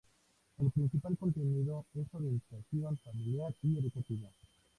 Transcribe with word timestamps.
El 0.57 0.71
principal 0.71 1.15
contenido 1.15 1.85
es 1.93 2.07
orientación 2.15 2.97
familiar 3.03 3.53
y 3.61 3.77
educativa. 3.77 4.31